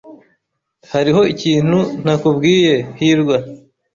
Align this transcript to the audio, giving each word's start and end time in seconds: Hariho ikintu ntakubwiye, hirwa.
Hariho 0.93 1.21
ikintu 1.33 1.79
ntakubwiye, 2.01 2.73
hirwa. 2.99 3.37